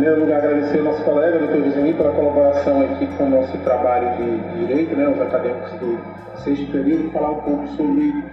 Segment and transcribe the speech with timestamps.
[0.00, 4.16] primeiro lugar, agradecer ao nosso colega, doutor José pela colaboração aqui com o nosso trabalho
[4.16, 6.00] de, direito, né, os acadêmicos do
[6.38, 8.24] sexto período, falar um pouco sobre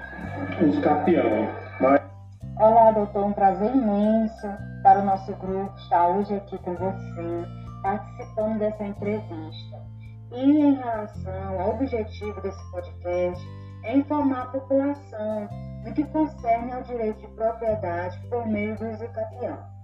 [0.66, 1.50] os campeões.
[1.82, 2.02] Mas...
[2.58, 4.48] Olá, doutor, um prazer imenso
[4.82, 7.46] para o nosso grupo estar hoje aqui com você,
[7.84, 9.78] participando dessa entrevista.
[10.32, 13.46] E em relação ao objetivo desse podcast,
[13.84, 15.50] é informar a população
[15.86, 19.77] no que concerne ao direito de propriedade por meio do usucapião.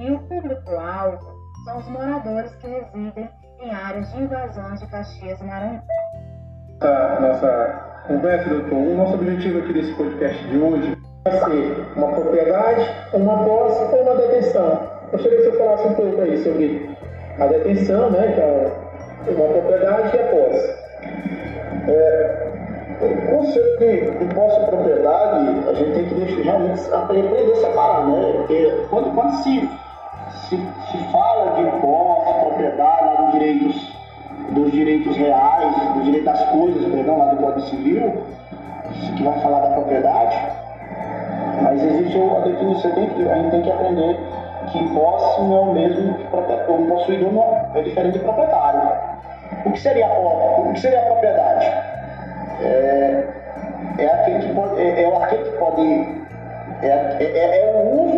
[0.00, 1.18] E o público-alvo
[1.64, 3.28] são os moradores que residem
[3.60, 5.82] em áreas de invasões de Caxias Maranhão.
[6.80, 12.12] Nossa, nossa conversa, doutor, o nosso objetivo aqui desse podcast de hoje vai ser uma
[12.12, 14.88] propriedade, uma posse ou uma detenção.
[15.10, 16.96] Gostaria que você falasse um pouco aí sobre
[17.40, 20.78] a detenção, né, que é uma propriedade e a posse.
[21.88, 22.48] É,
[23.00, 28.06] o conceito de, de posse de propriedade, a gente tem que realmente aprender a separar,
[28.06, 28.32] né?
[28.36, 29.70] Porque quando, quando se,
[30.48, 33.96] se, se fala de posse, propriedade, dos direitos,
[34.50, 38.22] dos direitos reais, dos direitos das coisas, perdão, lá do Código Civil,
[39.16, 40.36] que vai falar da propriedade,
[41.62, 44.18] mas existe a definição, tem a gente tem que aprender
[44.72, 48.90] que posse não é o mesmo que o possuidor não é diferente de proprietário.
[49.64, 50.60] O que seria a?
[50.60, 51.88] O que seria a propriedade?
[52.60, 53.24] é,
[53.98, 55.82] é aquele que pode, é, é aquele que pode
[56.82, 58.17] é, é, é, é, o uso,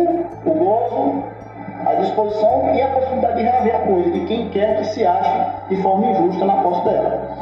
[2.73, 6.07] e a possibilidade de reaver a coisa de quem quer que se ache de forma
[6.07, 7.37] injusta na posse dela.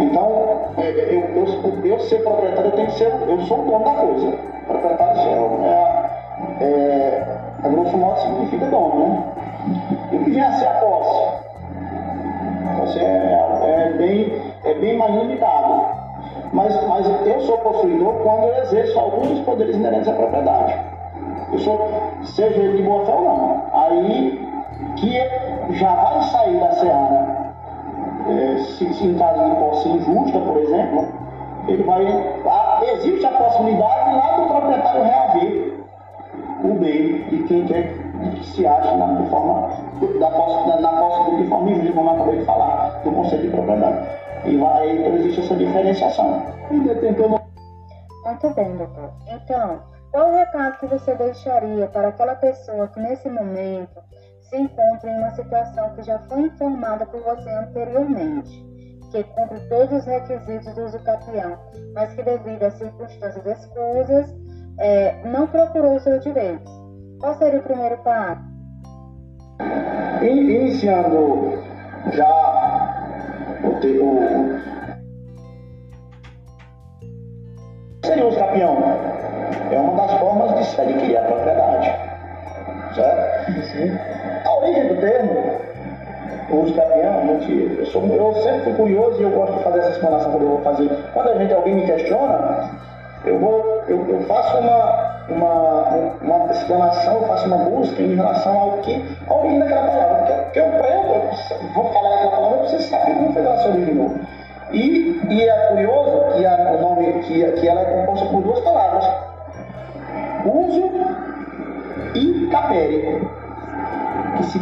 [0.00, 3.64] Então, é, é, eu, eu, eu, ser proprietário, eu tenho que ser, eu sou o
[3.64, 4.32] dono da coisa.
[4.66, 5.20] Proprietário
[5.64, 9.22] é, é, a grosso modo significa dono, né?
[10.12, 11.22] E o que vem a ser a posse?
[12.78, 16.02] Posse é, é bem é bem mais limitado.
[16.52, 20.78] Mas, mas eu sou possuidor quando eu exerço alguns dos poderes inerentes à propriedade.
[21.52, 21.88] Eu sou,
[22.24, 23.62] seja ele de boa fé ou não.
[23.92, 24.48] Aí
[24.96, 27.54] que já vai sair da seara,
[28.28, 31.08] é, se, se, em caso de posse injusta, por exemplo,
[31.68, 32.06] ele vai.
[32.46, 35.72] A, existe a possibilidade lá do proprietário reaver
[36.64, 37.94] o bem de quem quer
[38.34, 39.68] que se acha na, de forma,
[40.18, 43.42] da posse, na, na posse de forma injusta, como eu acabei de falar, do conceito
[43.42, 44.08] de propriedade.
[44.44, 46.42] E vai, então existe essa diferenciação.
[46.70, 49.10] Muito bem, doutor.
[49.28, 49.80] Então,
[50.12, 54.00] qual o recado que você deixaria para aquela pessoa que nesse momento
[54.42, 58.62] se encontra em uma situação que já foi informada por você anteriormente,
[59.10, 61.58] que cumpre todos os requisitos do uso capião,
[61.94, 64.36] mas que devido às circunstâncias escusas
[64.78, 66.70] é, não procurou seus direitos?
[67.18, 68.42] Qual seria o primeiro passo?
[70.20, 71.58] Iniciando
[72.12, 72.28] já
[73.64, 74.62] o, o
[78.04, 78.90] seria o escapião.
[78.90, 78.91] É
[80.82, 81.92] adquirir a propriedade.
[82.94, 83.62] Certo?
[83.72, 83.98] Sim.
[84.44, 85.60] A origem do termo,
[86.50, 90.32] o gente, eu, sou, eu sempre fui curioso e eu gosto de fazer essa explanação
[90.32, 90.90] quando eu vou fazer.
[91.12, 92.70] Quando a gente, alguém me questiona,
[93.24, 98.58] eu, vou, eu, eu faço uma, uma, uma explanação, eu faço uma busca em relação
[98.58, 100.14] ao que, a origem daquela palavra.
[100.16, 104.14] Porque, porque eu, eu, vou falar daquela palavra, você sabe como foi ela se originou.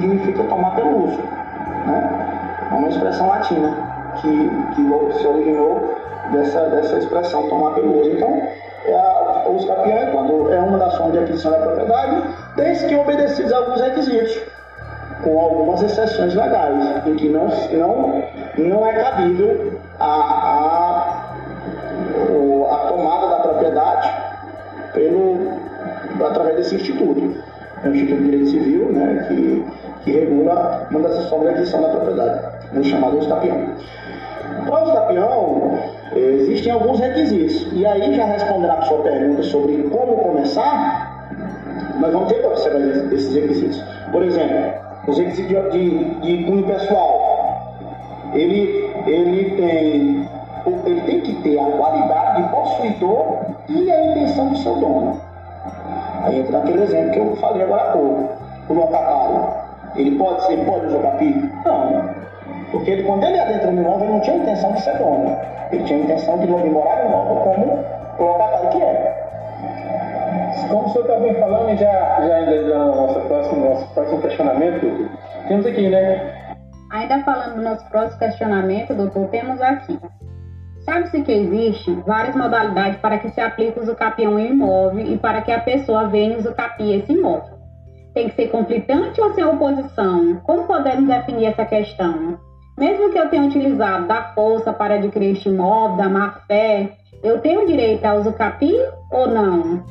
[0.00, 1.18] Significa tomar pelo uso.
[1.18, 2.68] Né?
[2.70, 3.76] É uma expressão latina
[4.20, 5.94] que, que se originou
[6.32, 8.10] dessa, dessa expressão tomar pelo uso.
[8.10, 8.42] Então,
[8.86, 12.22] é a, os capiões, quando é uma das formas de aquisição da propriedade,
[12.56, 14.40] desde que obedecidos alguns requisitos,
[15.22, 18.22] com algumas exceções legais, em que não, não,
[18.56, 21.34] não é cabível a, a,
[22.70, 24.10] a tomada da propriedade
[24.94, 25.38] pelo,
[26.26, 27.50] através desse instituto.
[27.82, 29.64] É o Instituto de Direito Civil, né, que,
[30.04, 32.40] que regula uma dessas formas de aquisição da propriedade,
[32.74, 33.74] o chamado estapião.
[34.66, 35.78] Para o estapião,
[36.14, 37.68] existem alguns requisitos.
[37.72, 41.10] E aí, já respondendo a sua pergunta sobre como começar,
[42.00, 43.82] nós vamos ter que observar esses requisitos.
[44.10, 44.72] Por exemplo,
[45.06, 47.30] os requisitos de, de cunho pessoal.
[48.32, 50.28] Ele, ele, tem,
[50.86, 53.38] ele tem que ter a qualidade de possuidor
[53.68, 55.20] e a intenção de seu dono.
[56.22, 58.28] Aí entra aquele exemplo que eu falei agora há pouco.
[58.68, 59.59] O locatário.
[59.96, 61.48] Ele pode ser, pode jogar pico?
[61.64, 62.10] Não.
[62.70, 65.36] Porque ele, quando ele adentrou no imóvel, ele não tinha intenção de ser dono.
[65.72, 67.84] Ele tinha intenção de morar no imóvel como
[68.18, 69.20] o locatário que é.
[70.68, 74.22] Como o senhor está bem falando, e já, já ainda no nosso próximo, nosso próximo
[74.22, 75.10] questionamento,
[75.48, 76.56] temos aqui, né?
[76.92, 79.98] Ainda falando do nosso próximo questionamento, doutor, temos aqui.
[80.84, 85.42] Sabe-se que existe várias modalidades para que se aplique o usucapião em imóvel e para
[85.42, 87.59] que a pessoa venha usucapie esse imóvel.
[88.14, 90.40] Tem que ser conflitante ou sem oposição?
[90.44, 92.38] Como podemos definir essa questão?
[92.78, 96.92] Mesmo que eu tenha utilizado da força para adquirir este imóvel, da má-fé,
[97.22, 98.74] eu tenho direito a usucapi
[99.10, 99.84] ou não?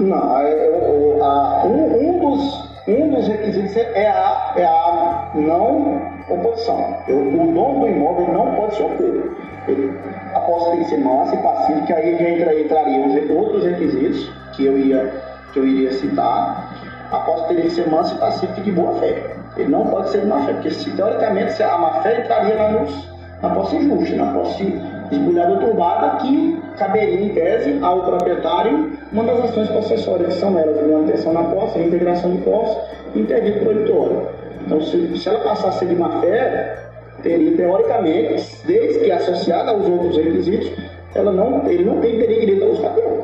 [0.00, 6.00] Não, é, é, a, um, um, dos, um dos requisitos é a, é a não
[6.28, 6.96] oposição.
[7.08, 9.36] Eu, o dono do imóvel não pode ser opor.
[9.68, 9.92] Ele,
[10.34, 13.64] a posse tem que ser mansa e pacífica, que aí já entra, entraria os outros
[13.64, 15.12] requisitos que eu, ia,
[15.52, 16.71] que eu iria citar.
[17.12, 19.36] A posse teria que ser mansa e pacífica e de boa fé.
[19.58, 23.48] Ele não pode ser de má fé, porque se, teoricamente a má fé entraria na,
[23.48, 24.80] na posse injusta, na posse
[25.10, 30.58] esbulhada ou turbada, que caberia em tese ao proprietário uma das ações possessórias, que são
[30.58, 32.78] elas de manutenção na posse, integração de posse
[33.14, 34.28] e interdito proibitório.
[34.64, 36.78] Então, se, se ela passar a ser de má fé,
[37.22, 40.72] teria, teoricamente, desde que associada aos outros requisitos,
[41.14, 43.22] ela não, ele não tem teria direito ao escapeão.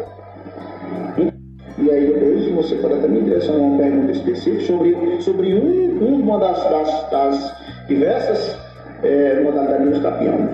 [1.88, 6.38] E aí depois você pode até me direcionar uma pergunta específica sobre, sobre um, uma
[6.38, 7.56] das, das, das
[7.88, 8.58] diversas
[9.02, 10.48] é, modalidades do escapeão.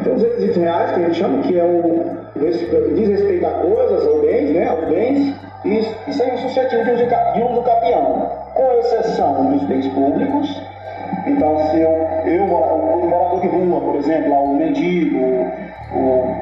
[0.00, 2.20] Então, os requisitos reais, que a gente chama, que é o
[2.94, 5.34] diz respeito a coisas, ou bens, né, aos bens,
[5.64, 7.04] e, isso é suscetível de uso,
[7.34, 10.62] de uso capião, com exceção dos bens públicos.
[11.26, 11.90] Então, se eu,
[12.32, 15.18] eu o morador de rua, por exemplo, o mendigo,
[15.92, 16.34] o,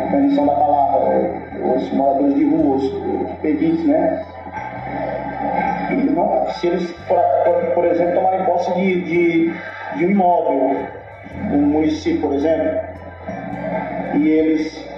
[0.00, 0.67] a condição da
[1.76, 4.24] os moradores de rua, os pedis, né?
[5.90, 7.18] E não, se eles, por,
[7.74, 9.52] por, exemplo, tomarem posse de, de,
[9.96, 10.76] de um imóvel,
[11.52, 12.78] um município, por exemplo,
[14.14, 14.88] e eles,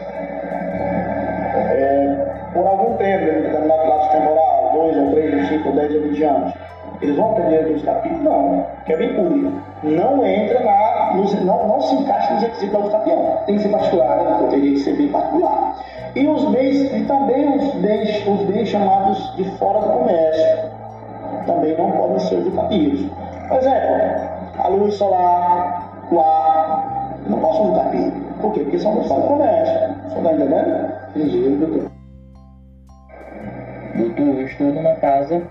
[1.53, 5.91] é, por algum tempo, em determinado prazo temporal, dois ou três ou cinco ou dez
[5.95, 6.59] anos diante,
[7.03, 8.23] eles vão direito dos capítulos?
[8.23, 9.53] Não, que é bem público.
[9.83, 11.15] Não entra na.
[11.45, 13.39] Não, não se encaixa nos requisitos da usucapião.
[13.47, 14.49] Tem que ser particular, né?
[14.51, 15.77] teria que ser bem particular.
[16.15, 20.71] E os bens, e também os bens, os bens chamados de fora do comércio,
[21.47, 23.07] também não podem ser usucapios.
[23.49, 23.97] Por exemplo,
[24.59, 28.13] a luz solar, o ar, não posso usucapiar.
[28.41, 28.61] Por quê?
[28.61, 29.95] Porque são do fora do comércio.
[30.09, 30.93] Você está entendendo?
[31.15, 31.91] Entendi, doutor.
[33.95, 35.43] Doutor, eu estou numa casa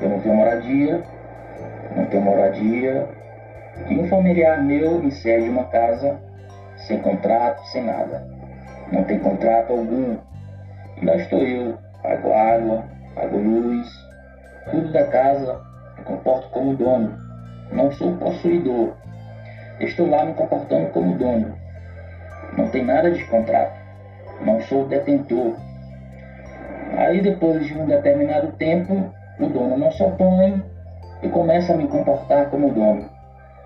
[0.00, 1.02] eu não tenho moradia,
[1.96, 3.08] não tenho moradia.
[3.88, 6.20] E um familiar meu me cede uma casa
[6.76, 8.37] sem contrato, sem nada.
[8.92, 10.16] Não tem contrato algum.
[11.02, 13.88] Lá estou eu, pago água, pago luz,
[14.70, 15.60] tudo da casa,
[15.96, 17.16] me comporto como dono.
[17.70, 18.94] Não sou possuidor.
[19.80, 21.54] Estou lá me comportando como dono.
[22.56, 23.78] Não tem nada de contrato.
[24.40, 25.54] Não sou detentor.
[26.96, 30.62] Aí depois de um determinado tempo, o dono não se opõe
[31.22, 33.08] e começa a me comportar como dono.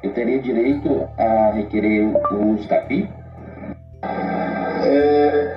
[0.02, 3.08] Eu teria direito a requerer o uso capi?
[4.92, 5.56] É,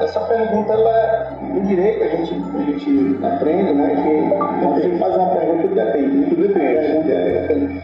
[0.00, 3.88] essa pergunta, ela, no direito, a gente, a gente aprende, né?
[3.96, 6.30] Que a gente faz uma pergunta que depende.
[6.30, 7.12] Tudo depende.
[7.12, 7.80] É,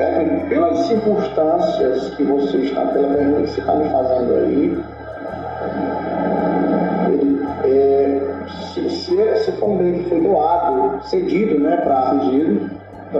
[0.00, 4.84] é, pelas circunstâncias que você está, pela pergunta que você está me fazendo aí,
[8.74, 12.10] se, se, se for um bem que foi doado, cedido, né, para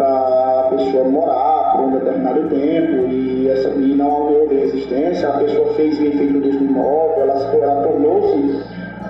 [0.02, 5.74] a pessoa morar por um determinado tempo e, essa, e não houve resistência, a pessoa
[5.74, 8.62] fez o efeito do imóvel, ela, ela tornou-se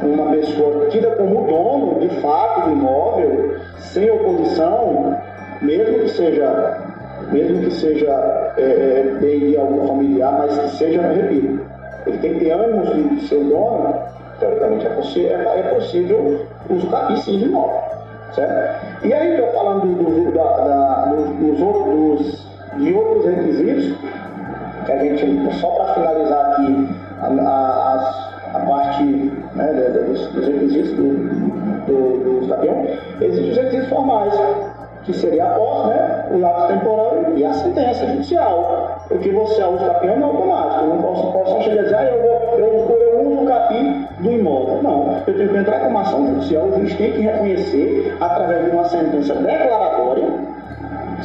[0.02, 5.16] uma pessoa tida como dono de fato do imóvel, sem oposição,
[5.62, 6.80] mesmo que seja,
[7.30, 11.60] mesmo que seja é, é bem de algum familiar, mas que seja, repito,
[12.06, 13.94] ele tem que ter ânimos de ser dono,
[14.40, 16.40] teoricamente é possível, é, é possível
[16.70, 17.94] uso da sim de imóvel.
[18.34, 19.06] Certo?
[19.06, 22.46] E aí estou falando do, da, da, dos, dos, outros,
[22.78, 23.98] de outros requisitos,
[24.86, 26.88] que a gente, só para finalizar aqui
[27.20, 29.04] a, a, a parte
[29.54, 29.72] né,
[30.06, 31.14] dos, dos, requisitos do,
[31.86, 32.86] do, do estabião,
[33.20, 34.34] existem os requisitos formais,
[35.04, 39.04] que seria a posse, né, o lapso temporário e a sentença judicial.
[39.08, 40.84] Porque você é o não é automático.
[40.84, 44.82] Eu não posso, posso chegar e dizer, ah, eu, vou, eu, uso o do imóvel.
[44.82, 48.64] Não, eu tenho que entrar com uma ação judicial, o juiz tem que reconhecer, através
[48.64, 50.43] de uma sentença declaratória,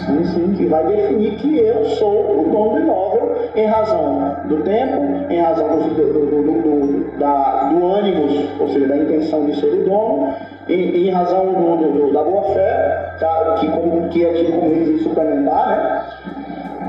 [0.06, 4.58] sim, sim, que vai definir que eu sou o dono do imóvel em razão do
[4.64, 8.28] tempo, em razão do, do, do, da, do ânimo,
[8.60, 10.34] ou seja, da intenção de ser o dono,
[10.68, 11.46] em, em razão
[12.14, 16.06] da boa-fé, tá, que, como, que é tido como requisito suplementar, né?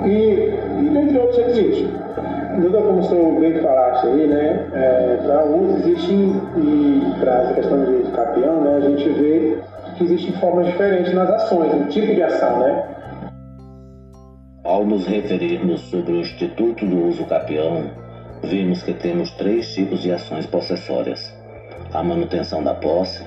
[0.06, 0.54] E,
[1.12, 2.00] e outros requisitos.
[2.58, 7.84] Duda, como você bem falaste aí, né, é, para uso existe, e para essa questão
[7.84, 9.58] de capião, né, a gente vê
[9.96, 12.84] que existem formas diferentes nas ações, no tipo de ação, né?
[14.70, 17.90] Ao nos referirmos sobre o Instituto do Uso Capião,
[18.44, 21.34] vimos que temos três tipos de ações possessórias:
[21.92, 23.20] a manutenção da posse,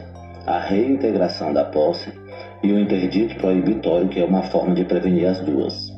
[0.48, 2.14] a reintegração da posse
[2.64, 5.92] e o interdito proibitório, que é uma forma de prevenir as duas.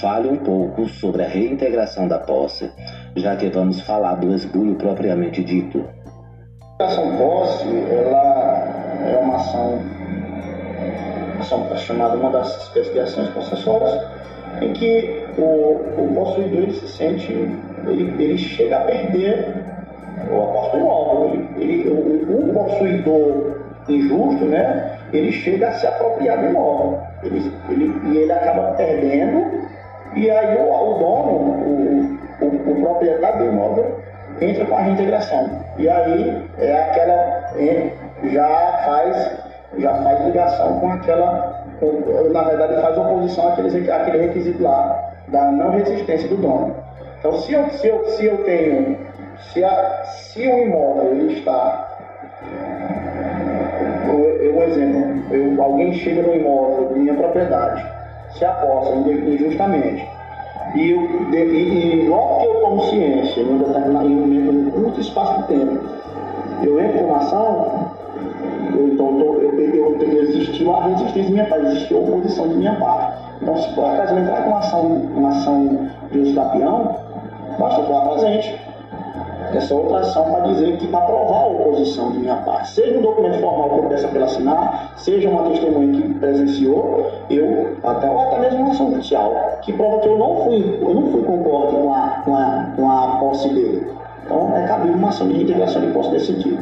[0.00, 2.72] Fale um pouco sobre a reintegração da posse,
[3.16, 5.84] já que vamos falar do esbulho propriamente dito.
[6.80, 9.78] A ação posse, ela é uma ação,
[11.38, 14.20] ação chamada uma das especificações possessórias,
[14.60, 19.64] em que o, o possuidor ele se sente, ele, ele chega a perder
[20.30, 21.30] o aposto imóvel.
[21.56, 26.98] Ele, ele, o, o possuidor injusto, né, ele chega a se apropriar do imóvel.
[27.22, 29.68] Ele, ele, e ele acaba perdendo,
[30.14, 34.00] e aí o, o dono, o, o, o proprietário do imóvel,
[34.40, 35.50] entra com a reintegração.
[35.78, 37.52] E aí é aquela.
[38.32, 39.38] já faz,
[39.78, 41.59] já faz ligação com aquela.
[42.32, 46.74] Na verdade faz oposição àquele, àquele requisito lá da não resistência do dono.
[47.18, 49.10] Então se eu, se eu, se eu tenho.
[49.52, 51.90] Se, a, se o imóvel ele está
[54.60, 57.84] um exemplo, eu, alguém chega no imóvel minha propriedade,
[58.30, 60.06] se aposta injustamente,
[60.74, 61.00] e, eu,
[61.32, 65.80] e, e logo que eu tomo ciência, em um curto espaço de tempo,
[66.62, 67.89] eu entro com ação,
[68.74, 73.20] então eu, eu, eu, existiu a resistência de minha parte, existiu oposição de minha parte.
[73.42, 74.82] Então, se por acaso eu entrar com uma ação,
[75.16, 76.96] uma ação de peão,
[77.58, 78.60] basta eu estar presente
[79.54, 83.02] essa outra ação para dizer que para provar a oposição de minha parte, seja um
[83.02, 88.20] documento formal que eu peça para assinar, seja uma testemunha que presenciou, eu até ou
[88.20, 91.76] até mesmo uma ação judicial que prova que eu não fui, eu não fui concorde
[91.76, 93.90] com a, com a, com a posse dele.
[94.24, 96.58] Então é cabível uma ação de reintegração de posse desse sentido.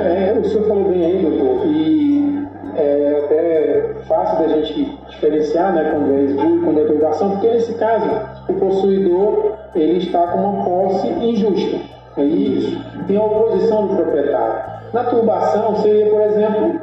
[0.00, 5.90] É, o senhor falou bem aí, doutor, e é até fácil da gente diferenciar né,
[5.90, 8.06] quando é esbulho quando é turbação, porque nesse caso
[8.48, 11.78] o possuidor ele está com uma posse injusta.
[12.16, 12.80] É isso.
[13.06, 14.78] Tem a oposição do proprietário.
[14.92, 16.80] Na turbação seria, por exemplo,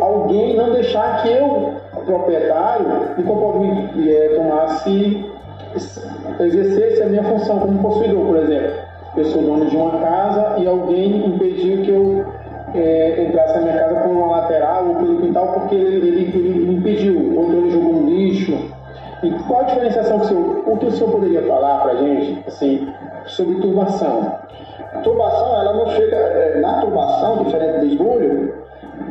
[0.00, 5.24] alguém não deixar que eu, proprietário, me é, tomasse,
[6.40, 8.91] exercesse a minha função como possuidor, por exemplo.
[9.16, 12.24] Eu sou dono de uma casa e alguém impediu que eu
[12.74, 16.76] é, entrasse na minha casa por uma lateral ou pelo quintal porque ele, ele, ele
[16.76, 18.58] impediu, ou ele jogou no lixo.
[19.22, 21.96] E qual a diferenciação que o senhor, o que o senhor poderia falar para a
[21.96, 22.88] gente, assim,
[23.26, 24.32] sobre turbação.
[25.04, 26.16] Turbação, ela não chega.
[26.16, 28.54] É, na turbação, diferente do esbulho,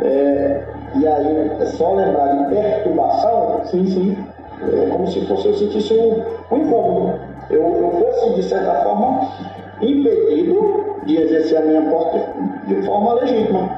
[0.02, 0.64] é,
[0.96, 4.18] e aí é só lembrar de perturbação, sim, sim.
[4.62, 7.20] É como se fosse eu sentisse um, um incômodo.
[7.50, 9.28] Eu, eu fosse, de certa forma,
[9.82, 12.20] impedido de exercer a minha posse
[12.68, 13.70] de, forma legítima.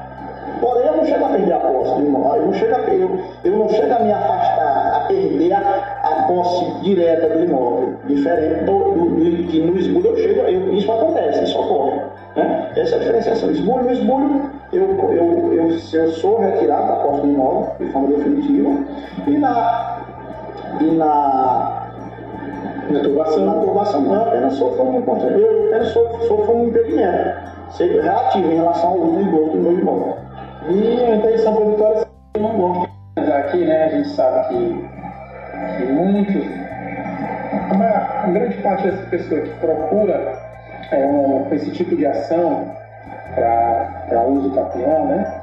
[0.60, 3.58] Porém, eu não chego a perder a posse imóvel, eu não chego a, eu, eu
[3.58, 8.78] não chego a me afastar, a perder a, a posse direta do imóvel, diferente do,
[8.92, 12.00] do, do que no esbulho eu chego, eu, isso acontece, isso ocorre.
[12.36, 12.72] Né?
[12.76, 13.50] Essa é a diferenciação.
[13.50, 18.08] Esbulho, no esbulho, eu, eu, eu, eu sou retirado da posse do imóvel de forma
[18.08, 18.70] definitiva,
[19.26, 20.04] e na,
[20.80, 21.83] e na
[22.90, 27.38] na turbação, não, apenas sofro um, eu apenas sofro, sofro um impedimento,
[27.70, 30.16] seja relativo em relação ao uso e gosto do meu imóvel.
[30.68, 32.06] E a intenção provisória
[32.38, 32.94] não gosto.
[33.16, 34.88] Aqui, né, a gente sabe que,
[35.76, 36.44] que muitos,
[37.72, 40.38] uma grande parte das pessoas que procura
[40.90, 42.70] é, um, esse tipo de ação
[43.34, 45.42] para uso capião, né,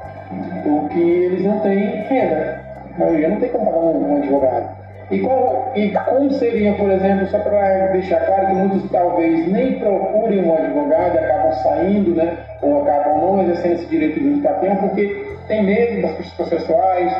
[0.62, 2.60] porque eles não têm renda.
[2.94, 4.81] A maioria não tem como pagar um, um advogado.
[5.12, 9.78] E, qual, e como seria, por exemplo, só para deixar claro que muitos talvez nem
[9.78, 15.22] procurem um advogado, acabam saindo, né, ou acabam não exercendo esse direito de capião, porque
[15.48, 17.14] tem medo das custas processuais,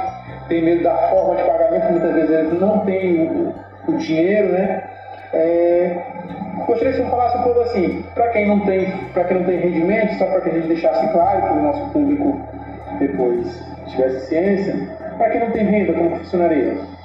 [0.49, 3.54] tem medo da forma de pagamento, muitas vezes eles não têm o,
[3.88, 4.84] o dinheiro, né?
[5.34, 5.96] É,
[6.66, 10.14] gostaria você falasse um pouco assim, para quem não tem, para quem não tem rendimento,
[10.14, 12.40] só para que a gente deixasse claro que o nosso público
[12.99, 14.76] depois tivesse ciência,
[15.18, 17.01] para quem não tem renda, como funcionaria?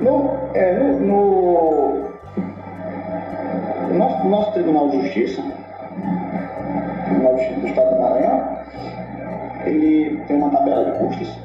[0.00, 2.08] No, é, no, no,
[3.88, 5.42] no nosso, nosso Tribunal de Justiça,
[7.04, 8.58] Tribunal de Justiça do Estado do Maranhão,
[9.66, 11.38] ele tem uma tabela de custos,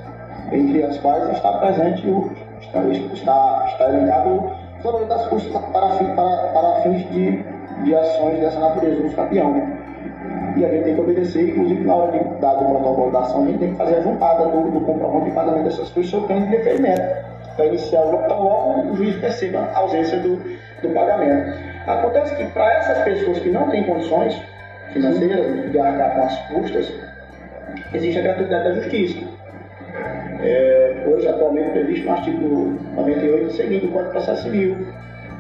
[0.52, 5.88] entre as quais está presente o está, está, está elencado o valor das custas para,
[5.90, 7.44] para, para fins de,
[7.84, 9.52] de ações dessa natureza, do campeão.
[9.52, 9.78] Né?
[10.58, 13.44] E a gente tem que obedecer, inclusive na hora de dar o protocolo da ação,
[13.44, 16.28] a gente tem que fazer a juntada do, do comprovante de pagamento dessas custas sob
[16.28, 20.38] pena de deferimento iniciar o então logo o juiz perceba a ausência do,
[20.82, 21.58] do pagamento.
[21.88, 24.40] Acontece que para essas pessoas que não têm condições
[24.94, 26.94] financeiras de arcar com as custas,
[27.94, 29.26] existe a gratuidade da justiça.
[30.44, 34.88] É, hoje, atualmente, previsto no artigo 98 seguinte do Código de Processo Civil,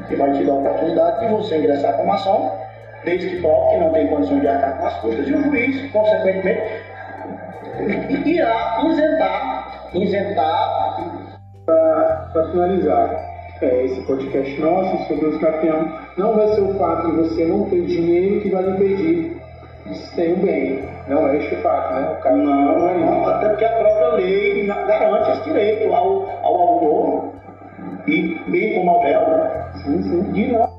[0.07, 2.51] que vai te dar a oportunidade de você ingressar com uma ação,
[3.05, 5.91] desde que prove que não tem condições de arcar com as custas, e o juiz,
[5.91, 6.61] consequentemente,
[8.25, 11.06] irá isentar, isentar.
[11.67, 13.09] Para finalizar,
[13.61, 17.69] é, esse podcast nosso sobre o escapião, não vai ser o fato de você não
[17.69, 19.37] ter dinheiro que vai impedir
[19.85, 20.81] de ter um bem.
[21.09, 22.15] Não é este o fato, né?
[22.17, 26.29] O cara não, não, é não, até porque a própria lei garante esse direito ao,
[26.43, 27.33] ao autor
[28.07, 29.21] e bem como ao réu
[29.83, 30.31] sim, sim.
[30.31, 30.76] de não